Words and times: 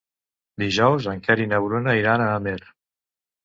Dijous 0.63 1.09
en 1.11 1.21
Quer 1.29 1.37
i 1.43 1.47
na 1.53 1.61
Bruna 1.67 1.95
iran 2.03 2.27
a 2.27 2.33
Amer. 2.41 2.59